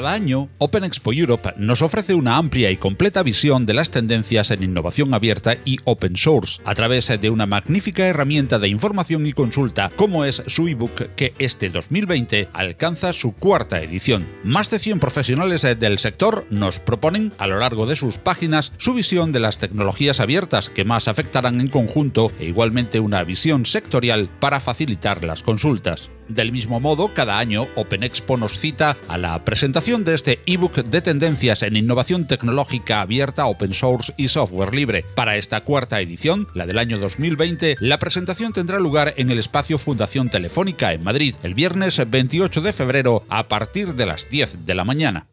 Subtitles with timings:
[0.00, 4.50] Cada año, Open Expo Europe nos ofrece una amplia y completa visión de las tendencias
[4.50, 9.34] en innovación abierta y open source, a través de una magnífica herramienta de información y
[9.34, 14.26] consulta como es su ebook que este 2020 alcanza su cuarta edición.
[14.42, 18.94] Más de 100 profesionales del sector nos proponen a lo largo de sus páginas su
[18.94, 24.30] visión de las tecnologías abiertas que más afectarán en conjunto e igualmente una visión sectorial
[24.40, 26.08] para facilitar las consultas.
[26.30, 30.84] Del mismo modo, cada año Open Expo nos cita a la presentación de este ebook
[30.84, 35.04] de tendencias en innovación tecnológica abierta, open source y software libre.
[35.16, 39.76] Para esta cuarta edición, la del año 2020, la presentación tendrá lugar en el espacio
[39.76, 44.74] Fundación Telefónica en Madrid el viernes 28 de febrero a partir de las 10 de
[44.76, 45.26] la mañana.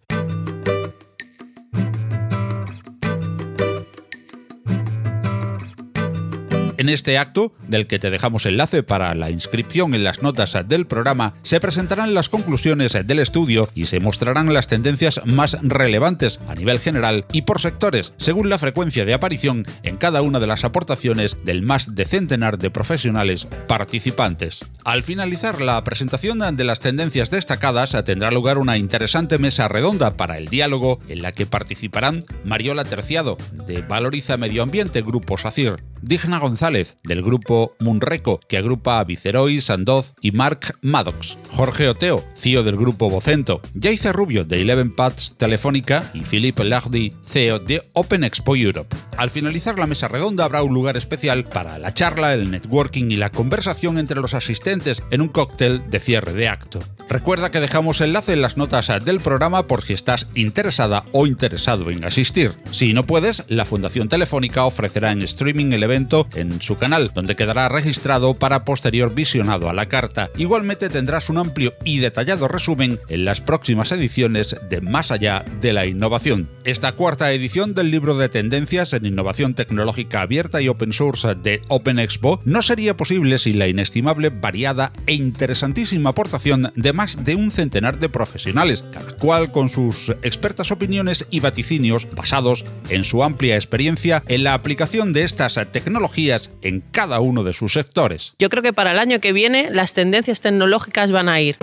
[6.88, 10.88] En este acto, del que te dejamos enlace para la inscripción en las notas del
[10.88, 16.55] programa, se presentarán las conclusiones del estudio y se mostrarán las tendencias más relevantes a
[16.55, 20.63] nivel general y por sectores, según la frecuencia de aparición en cada una de las
[20.63, 24.63] aportaciones del más de centenar de profesionales participantes.
[24.85, 30.38] Al finalizar la presentación de las tendencias destacadas, tendrá lugar una interesante mesa redonda para
[30.38, 36.39] el diálogo en la que participarán Mariola Terciado, de Valoriza Medio Ambiente Grupo SACIR, Digna
[36.39, 42.61] González, del grupo Munreco, que agrupa a Viceroy, Sandoz y Mark Maddox, Jorge Oteo, CEO
[42.61, 48.23] del grupo Vocento, Jaice Rubio de Eleven Pads Telefónica y Philippe Lardy, CEO de Open
[48.23, 48.95] Expo Europe.
[49.17, 53.15] Al finalizar la mesa redonda habrá un lugar especial para la charla, el networking y
[53.15, 56.80] la conversación entre los asistentes en un cóctel de cierre de acto.
[57.09, 61.89] Recuerda que dejamos enlace en las notas del programa por si estás interesada o interesado
[61.89, 62.52] en asistir.
[62.71, 67.36] Si no puedes, la Fundación Telefónica ofrecerá en streaming el evento en su canal, donde
[67.36, 70.30] quedará registrado para posterior visionado a la carta.
[70.36, 75.71] Igualmente tendrás un amplio y detallado resumen en las próximas ediciones de Más allá de
[75.71, 76.49] la innovación.
[76.65, 81.61] Esta cuarta edición del libro de tendencias en innovación tecnológica abierta y open source de
[81.69, 87.36] Open Expo no sería posible sin la inestimable, variada e interesantísima aportación de más de
[87.36, 93.23] un centenar de profesionales, cada cual con sus expertas opiniones y vaticinios basados en su
[93.23, 98.36] amplia experiencia en la aplicación de estas tecnologías en cada uno de sus sectores.
[98.37, 101.58] Yo creo que para el año que viene las tendencias tecnológicas van a ir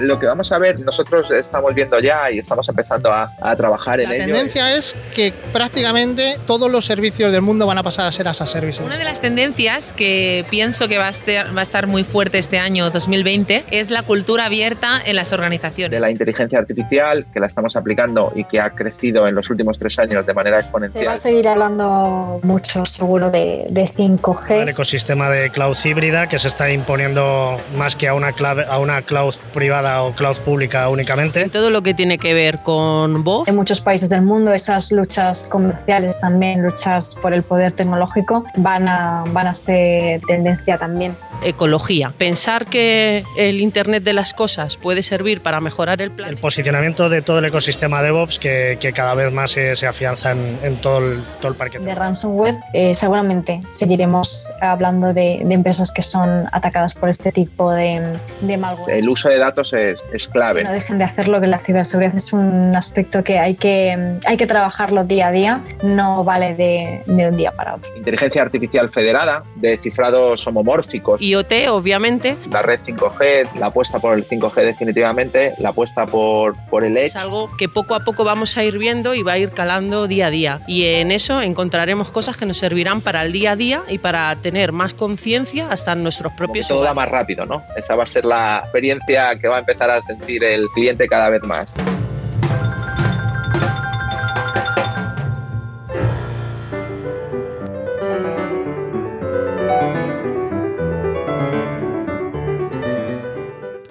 [0.00, 4.08] lo que vamos a ver, nosotros estamos viendo ya y estamos empezando a, trabajar en
[4.08, 4.26] la ello.
[4.26, 8.28] La tendencia es que prácticamente todos los servicios del mundo van a pasar a ser
[8.28, 8.84] as a services.
[8.84, 12.38] Una de las tendencias que pienso que va a, estar, va a estar muy fuerte
[12.38, 15.90] este año 2020 es la cultura abierta en las organizaciones.
[15.90, 19.78] De la inteligencia artificial, que la estamos aplicando y que ha crecido en los últimos
[19.78, 21.02] tres años de manera exponencial.
[21.02, 24.62] Se va a seguir hablando mucho, seguro, de, de 5G.
[24.62, 28.78] El ecosistema de cloud híbrida que se está imponiendo más que a una, clave, a
[28.78, 31.48] una cloud privada o cloud pública únicamente.
[31.48, 33.48] Todo lo que tiene que ver con voz.
[33.48, 38.88] En muchos países del mundo esas luchas comerciales también, luchas por el poder tecnológico, van
[38.88, 42.12] a, van a ser tendencia también ecología.
[42.16, 46.28] Pensar que el Internet de las cosas puede servir para mejorar el plan.
[46.28, 50.32] El posicionamiento de todo el ecosistema DevOps que, que cada vez más se, se afianza
[50.32, 51.78] en, en, todo, el, todo el parque.
[51.78, 57.72] De ransomware, eh, seguramente seguiremos hablando de, de, empresas que son atacadas por este tipo
[57.72, 58.98] de, de malware.
[58.98, 60.64] El uso de datos es, es clave.
[60.64, 64.46] No dejen de hacerlo, que la ciberseguridad es un aspecto que hay que, hay que
[64.46, 67.94] trabajarlo día a día, no vale de, de un día para otro.
[67.96, 72.36] Inteligencia artificial federada, de cifrados homomórficos IoT, obviamente.
[72.50, 77.06] La red 5G, la apuesta por el 5G definitivamente, la apuesta por, por el Edge.
[77.06, 80.06] Es algo que poco a poco vamos a ir viendo y va a ir calando
[80.06, 80.60] día a día.
[80.66, 84.34] Y en eso encontraremos cosas que nos servirán para el día a día y para
[84.36, 86.68] tener más conciencia hasta en nuestros propios.
[86.68, 87.62] Todo va más rápido, ¿no?
[87.76, 91.28] Esa va a ser la experiencia que va a empezar a sentir el cliente cada
[91.28, 91.74] vez más.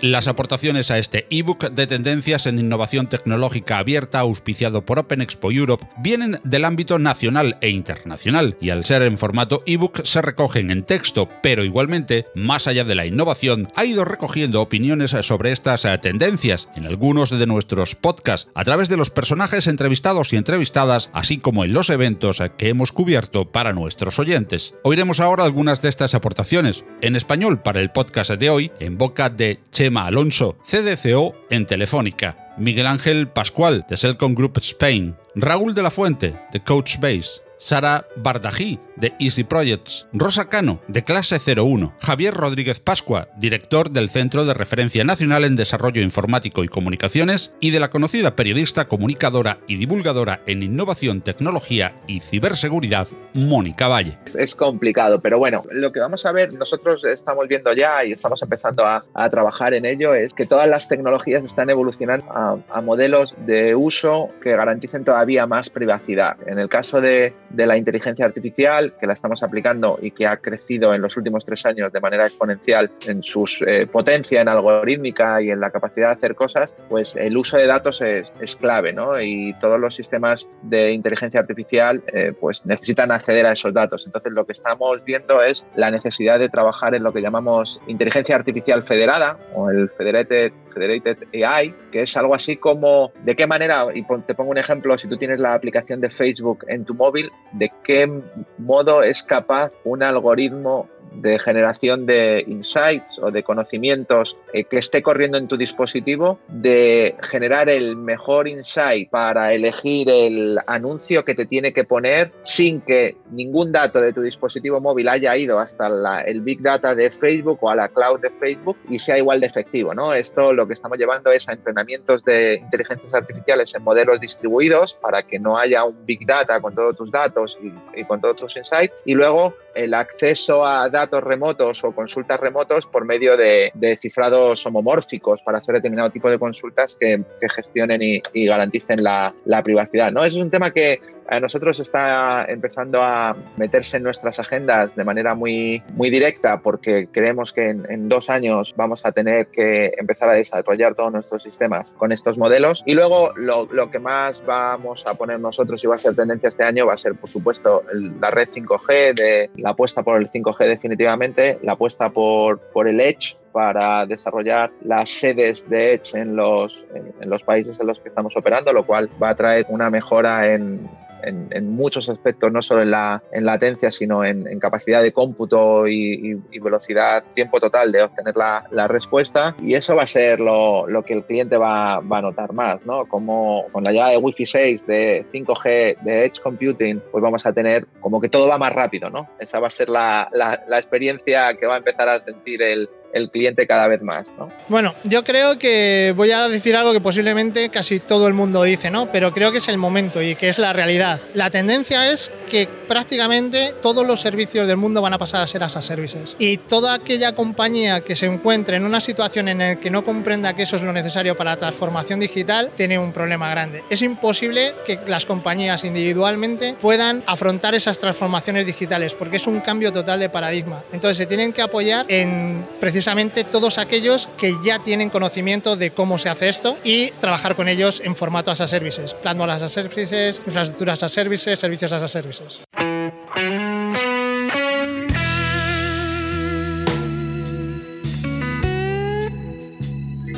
[0.05, 5.51] Las aportaciones a este ebook de tendencias en innovación tecnológica abierta auspiciado por Open Expo
[5.51, 10.69] Europe vienen del ámbito nacional e internacional y al ser en formato ebook se recogen
[10.69, 15.87] en texto, pero igualmente, más allá de la innovación, ha ido recogiendo opiniones sobre estas
[16.03, 21.39] tendencias en algunos de nuestros podcasts a través de los personajes entrevistados y entrevistadas, así
[21.39, 24.75] como en los eventos que hemos cubierto para nuestros oyentes.
[24.83, 29.31] Oiremos ahora algunas de estas aportaciones, en español para el podcast de hoy, en boca
[29.31, 35.83] de Chema Alonso, CDCO en Telefónica, Miguel Ángel Pascual de Celcom Group Spain, Raúl de
[35.83, 41.93] la Fuente de Coach Base, Sara Bardají, de Easy Projects, Rosa Cano, de Clase 01,
[41.99, 47.71] Javier Rodríguez Pascua, director del Centro de Referencia Nacional en Desarrollo Informático y Comunicaciones, y
[47.71, 54.17] de la conocida periodista, comunicadora y divulgadora en innovación, tecnología y ciberseguridad, Mónica Valle.
[54.37, 58.41] Es, complicado, pero bueno, lo que vamos a ver, nosotros estamos viendo ya y estamos
[58.41, 63.35] empezando a, trabajar en ello, es que todas las tecnologías están evolucionando a, a modelos
[63.45, 66.37] de uso que garanticen todavía más privacidad.
[66.47, 70.37] En el caso de, de la inteligencia artificial, que la estamos aplicando y que ha
[70.37, 75.41] crecido en los últimos tres años de manera exponencial en su eh, potencia, en algorítmica
[75.41, 79.19] y en la capacidad de hacer cosas, pues el uso de datos es, clave, ¿no?
[79.19, 84.05] Y todos los sistemas de inteligencia artificial eh, pues necesitan acceder a esos datos.
[84.05, 88.35] Entonces lo que estamos viendo es la necesidad de trabajar en lo que llamamos inteligencia
[88.35, 93.87] artificial federada o el Federated, Federated AI, que es algo así como de qué manera,
[93.93, 97.31] y te pongo un ejemplo, si tú tienes la aplicación de Facebook en tu móvil,
[97.53, 98.21] de qué
[98.57, 105.01] modo es capaz un algoritmo de generación de insights o de conocimientos eh, que esté
[105.01, 111.45] corriendo en tu dispositivo, de generar el mejor insight para elegir el anuncio que te
[111.45, 115.87] tiene que poner sin que ningún dato de tu dispositivo móvil haya ido hasta
[116.25, 119.47] el big data de Facebook o a la cloud de Facebook y sea igual de
[119.47, 119.93] efectivo.
[119.93, 120.13] ¿no?
[120.13, 125.23] Esto lo que estamos llevando es a entrenamientos de inteligencias artificiales en modelos distribuidos para
[125.23, 128.57] que no haya un big data con todos tus datos y, y con todos tus
[128.57, 133.71] insights y luego el acceso a datos remotos o consultas remotos por medio de,
[134.01, 140.11] cifrados homomórficos para hacer determinado tipo de consultas que, gestionen y, garanticen la, la, privacidad.
[140.11, 140.23] ¿no?
[140.23, 145.03] Eso es un tema que a nosotros está empezando a meterse en nuestras agendas de
[145.03, 150.29] manera muy, muy directa porque creemos que en, dos años vamos a tener que empezar
[150.29, 152.83] a desarrollar todos nuestros sistemas con estos modelos.
[152.85, 156.49] Y luego lo, lo, que más vamos a poner nosotros y va a ser tendencia
[156.49, 157.83] este año va a ser, por supuesto,
[158.19, 162.99] la red 5G, de, la apuesta por el 5G definitivamente, la apuesta por, por el
[162.99, 168.09] Edge para desarrollar las sedes de Edge en los, en los países en los que
[168.09, 170.89] estamos operando, lo cual va a traer una mejora en
[171.25, 176.35] en, muchos aspectos, no solo en, la, en latencia, sino en, capacidad de cómputo y,
[176.61, 179.55] velocidad, tiempo total de obtener la, la, respuesta.
[179.61, 182.85] Y eso va a ser lo, lo que el cliente va, va, a notar más,
[182.85, 183.05] ¿no?
[183.05, 187.53] Como con la llegada de Wi-Fi 6, de 5G, de Edge Computing, pues vamos a
[187.53, 189.27] tener como que todo va más rápido, ¿no?
[189.39, 192.89] Esa va a ser la, la, la experiencia que va a empezar a sentir el,
[193.15, 194.33] el cliente cada vez más.
[194.37, 194.51] ¿no?
[194.67, 198.91] Bueno, yo creo que voy a decir algo que posiblemente casi todo el mundo dice,
[198.91, 199.09] ¿no?
[199.11, 201.21] Pero creo que es el momento y que es la realidad.
[201.33, 205.61] La tendencia es que prácticamente todos los servicios del mundo van a pasar a ser
[205.61, 206.37] as a services.
[206.39, 210.53] Y toda aquella compañía que se encuentre en una situación en la que no comprenda
[210.53, 213.83] que eso es lo necesario para la transformación digital, tiene un problema grande.
[213.89, 219.91] Es imposible que las compañías individualmente puedan afrontar esas transformaciones digitales porque es un cambio
[219.91, 220.85] total de paradigma.
[220.93, 226.17] Entonces se tienen que apoyar en precisamente todos aquellos que ya tienen conocimiento de cómo
[226.17, 229.67] se hace esto y trabajar con ellos en formato as a services, plano as a
[229.67, 232.74] services, infraestructuras as a services, servicios as a services eso.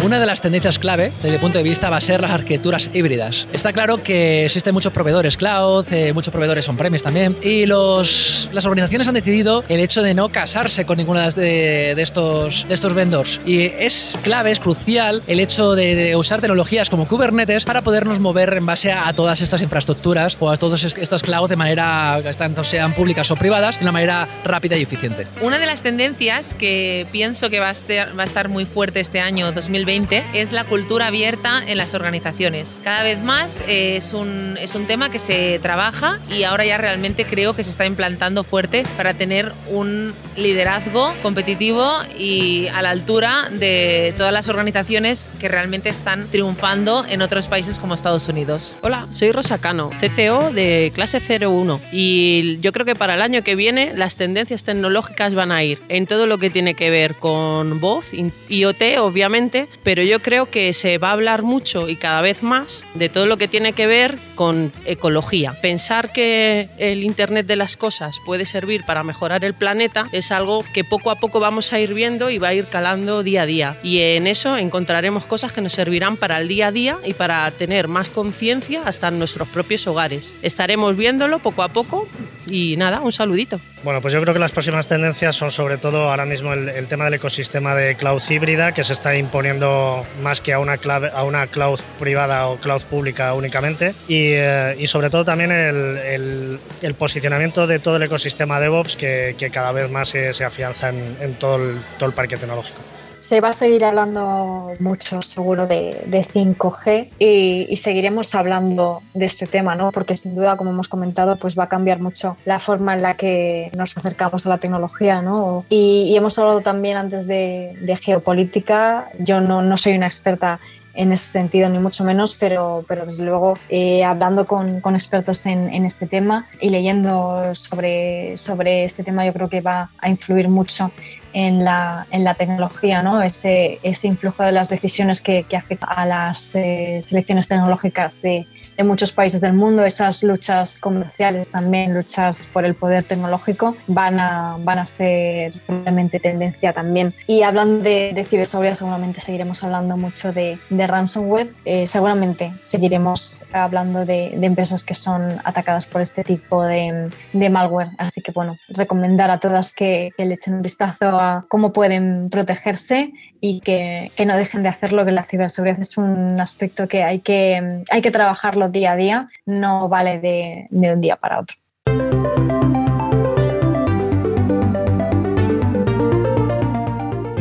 [0.08, 2.90] Una de las tendencias clave desde el punto de vista va a ser las arquitecturas
[2.94, 3.50] híbridas.
[3.52, 8.66] Está claro que existen muchos proveedores cloud, eh, muchos proveedores on-premise también, y los, las
[8.66, 12.94] organizaciones han decidido el hecho de no casarse con ninguna de, de, estos, de estos
[12.94, 13.42] vendors.
[13.46, 18.54] Y es clave, es crucial el hecho de, usar tecnologías como Kubernetes para podernos mover
[18.54, 22.94] en base a, todas estas infraestructuras o a todas estas cloud de manera, tanto sean
[22.94, 25.28] públicas o privadas, de una manera rápida y eficiente.
[25.42, 29.02] Una de las tendencias que pienso que va a estar, va a estar muy fuerte
[29.02, 32.80] este año 2020 2020 es la cultura abierta en las organizaciones.
[32.84, 36.78] Cada vez más eh, es, un, es un tema que se trabaja y ahora ya
[36.78, 42.92] realmente creo que se está implantando fuerte para tener un liderazgo competitivo y a la
[42.92, 48.78] altura de todas las organizaciones que realmente están triunfando en otros países como Estados Unidos.
[48.82, 53.44] Hola, soy Rosa Cano, CTO de clase 01 y yo creo que para el año
[53.44, 57.16] que viene las tendencias tecnológicas van a ir en todo lo que tiene que ver
[57.16, 58.12] con voz,
[58.50, 62.84] IoT obviamente, pero yo creo que se va a hablar mucho y cada vez más
[62.94, 65.54] de todo lo que tiene que ver con ecología.
[65.62, 70.66] Pensar que el Internet de las Cosas puede servir para mejorar el planeta es algo
[70.74, 73.46] que poco a poco vamos a ir viendo y va a ir calando día a
[73.46, 73.78] día.
[73.82, 77.50] Y en eso encontraremos cosas que nos servirán para el día a día y para
[77.52, 80.36] tener más conciencia hasta en nuestros propios hogares.
[80.42, 82.10] Estaremos viéndolo poco a poco
[82.46, 83.62] y nada, un saludito.
[83.88, 87.06] Bueno, pues yo creo que las próximas tendencias son sobre todo ahora mismo el, tema
[87.06, 90.78] del ecosistema de cloud híbrida que se está imponiendo más que a una,
[91.14, 96.60] a una cloud privada o cloud pública únicamente y, eh, sobre todo también el,
[96.98, 101.58] posicionamiento de todo el ecosistema DevOps que, que cada vez más se, afianza en, todo,
[101.98, 102.82] todo el parque tecnológico.
[103.20, 109.76] Se va a seguir hablando mucho, seguro, de, 5G y, seguiremos hablando de este tema,
[109.76, 109.92] ¿no?
[109.92, 113.16] Porque sin duda, como hemos comentado, pues va a cambiar mucho la forma en la
[113.16, 115.66] que nos acercamos a la tecnología, ¿no?
[115.70, 119.10] Y, hemos hablado también antes de, geopolítica.
[119.20, 120.60] Yo no, no soy una experta
[120.98, 125.46] en ese sentido, ni mucho menos, pero, pero desde luego eh, hablando con, con expertos
[125.46, 130.10] en, en, este tema y leyendo sobre, sobre este tema, yo creo que va a
[130.10, 130.92] influir mucho
[131.34, 133.22] en la, en la tecnología, ¿no?
[133.22, 138.48] ese, ese influjo de las decisiones que, que afecta a las eh, selecciones tecnológicas de,
[138.78, 144.20] de muchos países del mundo, esas luchas comerciales también, luchas por el poder tecnológico, van
[144.20, 147.16] a, van a ser probablemente tendencia también.
[147.26, 154.38] Y hablando de, ciberseguridad, seguramente seguiremos hablando mucho de, ransomware, eh, seguramente seguiremos hablando de,
[154.48, 157.90] empresas que son atacadas por este tipo de malware.
[157.98, 162.30] Así que bueno, recomendar a todas que, que, le echen un vistazo a cómo pueden
[162.30, 167.04] protegerse y que, que no dejen de hacerlo, que la ciberseguridad es un aspecto que
[167.04, 171.40] hay que, hay que trabajarlo día a día no vale de, de un día para
[171.40, 171.56] otro.